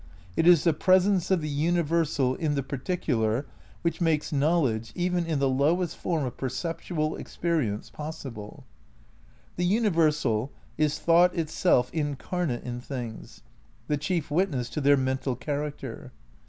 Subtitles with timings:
[0.35, 3.45] It is the presence of the universal in the particular
[3.83, 8.63] which makes knowledge, even in the lowest form of perceptual experience, pos sible.
[9.57, 13.43] The universal is thought itself incarnate in things,,
[13.87, 16.11] the chief witness to their mental character.